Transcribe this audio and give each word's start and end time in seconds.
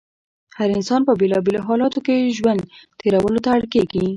هر 0.57 0.69
انسان 0.77 1.01
په 1.07 1.13
بېلا 1.19 1.39
بېلو 1.45 1.61
حالاتو 1.67 1.99
کې 2.05 2.33
ژوند 2.37 2.61
تېرولو 2.99 3.39
ته 3.45 3.49
اړ 3.55 3.63
کېږي. 3.73 4.05